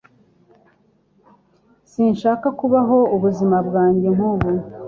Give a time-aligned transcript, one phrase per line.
[1.91, 4.49] Sinshaka kubaho ubuzima bwanjye nkubu